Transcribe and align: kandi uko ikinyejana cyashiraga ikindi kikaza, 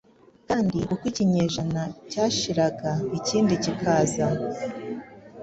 kandi 0.47 0.77
uko 0.93 1.03
ikinyejana 1.11 1.81
cyashiraga 2.11 2.91
ikindi 3.17 3.53
kikaza, 3.63 4.27